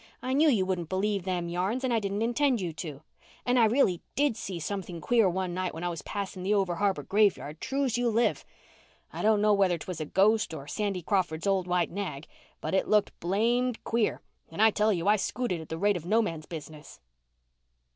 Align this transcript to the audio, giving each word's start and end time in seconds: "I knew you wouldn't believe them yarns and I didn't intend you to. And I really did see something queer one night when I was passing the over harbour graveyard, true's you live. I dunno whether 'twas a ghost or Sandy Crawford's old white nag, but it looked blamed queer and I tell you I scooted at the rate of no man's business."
"I 0.23 0.33
knew 0.33 0.49
you 0.49 0.65
wouldn't 0.65 0.89
believe 0.89 1.25
them 1.25 1.47
yarns 1.47 1.83
and 1.83 1.93
I 1.93 1.99
didn't 1.99 2.23
intend 2.23 2.59
you 2.59 2.73
to. 2.73 3.03
And 3.45 3.59
I 3.59 3.65
really 3.65 4.01
did 4.15 4.35
see 4.35 4.59
something 4.59 4.99
queer 4.99 5.29
one 5.29 5.53
night 5.53 5.75
when 5.75 5.83
I 5.83 5.89
was 5.89 6.01
passing 6.01 6.41
the 6.41 6.55
over 6.55 6.77
harbour 6.77 7.03
graveyard, 7.03 7.61
true's 7.61 7.99
you 7.99 8.09
live. 8.09 8.43
I 9.13 9.21
dunno 9.21 9.53
whether 9.53 9.77
'twas 9.77 10.01
a 10.01 10.05
ghost 10.05 10.55
or 10.55 10.67
Sandy 10.67 11.03
Crawford's 11.03 11.45
old 11.45 11.67
white 11.67 11.91
nag, 11.91 12.25
but 12.61 12.73
it 12.73 12.87
looked 12.87 13.19
blamed 13.19 13.83
queer 13.83 14.21
and 14.49 14.59
I 14.59 14.71
tell 14.71 14.91
you 14.91 15.07
I 15.07 15.17
scooted 15.17 15.61
at 15.61 15.69
the 15.69 15.77
rate 15.77 15.97
of 15.97 16.07
no 16.07 16.23
man's 16.23 16.47
business." 16.47 16.99